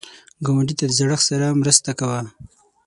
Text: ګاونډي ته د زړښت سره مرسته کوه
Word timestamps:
ګاونډي 0.45 0.73
ته 0.79 0.85
د 0.87 0.91
زړښت 0.99 1.25
سره 1.29 1.47
مرسته 1.61 1.89
کوه 1.99 2.21